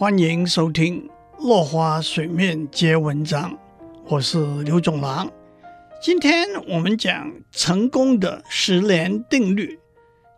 [0.00, 1.06] 欢迎收听
[1.44, 3.52] 《落花水面皆文章》，
[4.06, 5.30] 我是刘总郎。
[6.02, 9.78] 今天我们讲成功的十年定律。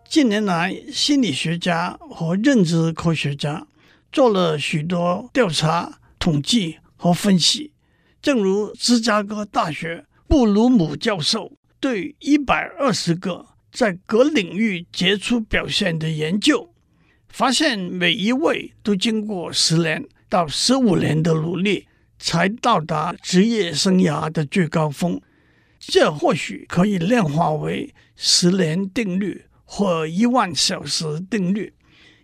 [0.08, 3.64] 近年来，心理学家和认知科学家
[4.10, 7.72] 做了许多调查、统计和分析。
[8.20, 16.71] 正如芝加哥大学布鲁姆教授对一百二十个在各领域杰出表现的研究，
[17.32, 25.20] 发现每一位都经过十年到十五年的努力，才到达职业生涯的最高峰。
[25.80, 29.46] 这或许可以量化为十年定律。
[29.74, 31.72] 或一万小时定律，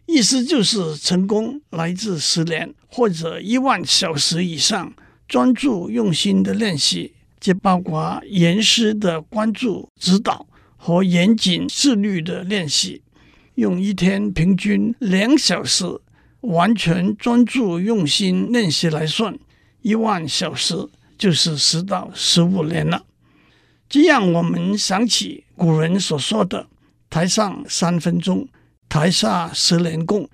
[0.04, 4.92] 意思就是成功来自十年或者一万小时以上
[5.26, 13.00] 专注用心的练习，即包括严师的关注指导和严谨自律的练习。
[13.58, 15.84] 用一天平均两小时
[16.42, 19.36] 完全专注用心练习来算，
[19.82, 23.04] 一万小时就是十到十五年了。
[23.88, 26.68] 这让我们想起古人所说的。
[27.10, 28.46] 台上三分钟，
[28.88, 30.28] 台下十年功，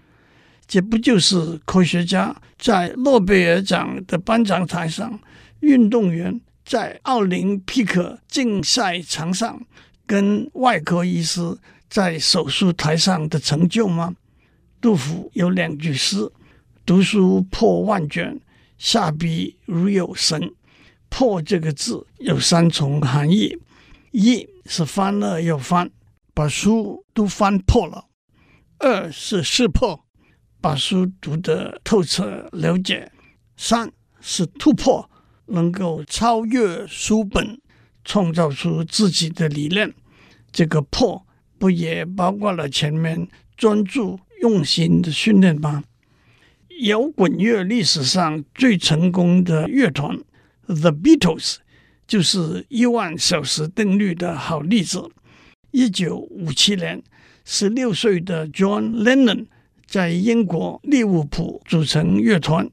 [0.66, 5.19] 这不就是科学家在诺贝尔奖的颁奖台上，
[5.61, 9.62] 运动员在奥林匹克竞赛场上，
[10.05, 11.56] 跟外科医师
[11.95, 14.17] 在手术台上的成就吗？
[14.81, 16.28] 杜甫有两句诗
[16.84, 18.41] ：“读书破万卷，
[18.77, 20.53] 下笔如有神。”
[21.09, 23.56] 破这个字有三重含义：
[24.11, 25.89] 一是翻了又翻。
[26.34, 28.06] 把书都翻破了，
[28.78, 30.05] 二是识破，
[30.61, 33.09] 把书读得透彻了解；
[33.56, 35.09] 三是突破，
[35.47, 37.61] 能够超越书本，
[38.05, 39.95] 创造出自己的理念。
[40.50, 41.25] 这个破
[41.58, 45.84] 不也包括了前面专注用心的训练吗？
[46.83, 50.19] 摇滚乐历史上最成功的乐团
[50.66, 51.56] The Beatles
[52.06, 55.09] 就是一万小时定律的好例子。
[55.70, 57.03] 一九五七年，
[57.44, 59.47] 十六岁的 John Lennon
[59.86, 62.66] 在英国利物浦组成乐团；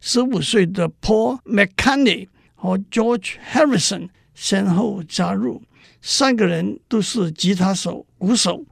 [0.00, 5.62] 十五岁的 Paul McCartney 和 George Harrison 先后加入，
[6.06, 8.62] 三个人都是吉他手、鼓手。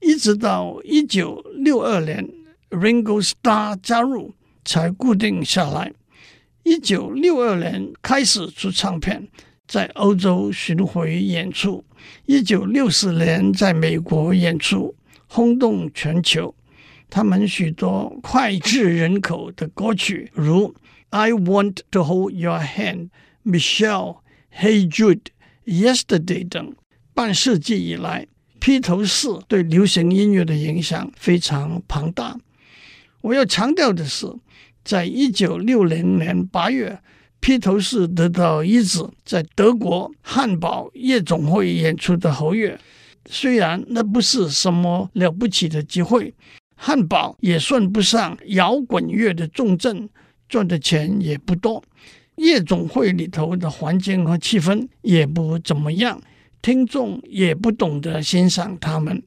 [0.00, 2.24] 一直到一九六二年
[2.70, 4.32] ，Ringo Starr 加入，
[4.64, 5.92] 才固定下来。
[6.62, 9.26] 一九六二年开始出唱片。
[9.66, 11.84] 在欧洲巡回演出，
[12.26, 14.94] 一九六四年在美国演出，
[15.26, 16.54] 轰动全球。
[17.10, 20.68] 他们许多脍炙人口的歌曲，如
[21.10, 23.08] 《I Want to Hold Your Hand》、
[23.44, 23.88] 《Michelle》、
[24.56, 25.14] 《Hey Jude》、
[25.66, 26.74] 《Yesterday》等。
[27.12, 28.26] 半世纪以来，
[28.58, 32.38] 披头士对流行音乐的影响非常庞大。
[33.20, 34.26] 我要强调的是，
[34.84, 37.00] 在一九六零年八月。
[37.38, 42.76] 披头士得到一纸在德国汉堡夜总会演出的合约，
[43.30, 46.34] 虽然那不是什么了不起的机会，
[46.74, 50.08] 汉堡也算不上摇滚乐的重镇，
[50.48, 51.84] 赚的钱也不多，
[52.36, 56.20] 夜总会里头的环境和气氛也不怎么样，
[56.62, 59.22] 听众也不懂得欣赏他们。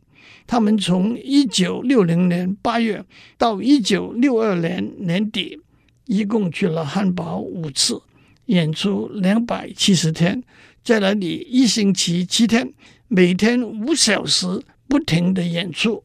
[0.47, 3.05] 他们从一九六零年八月
[3.37, 5.59] 到一九六二年年底，
[6.05, 8.01] 一共去了汉堡五次。
[8.45, 10.41] 演出两百七十天，
[10.83, 12.73] 在那里一星期七天，
[13.07, 14.47] 每天五小时
[14.87, 16.03] 不停的演出，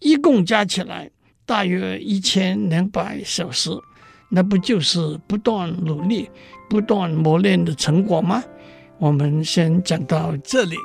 [0.00, 1.08] 一共加起来
[1.44, 3.70] 大约一千两百小时，
[4.28, 6.28] 那不就是不断努力、
[6.68, 8.42] 不断磨练的成果吗？
[8.98, 10.76] 我们先讲到这里，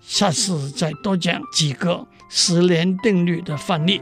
[0.00, 4.00] 下次再多讲几个十年定律的范例。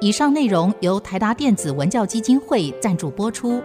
[0.00, 3.62] 以上内容由台达电子文教基金会赞助播出。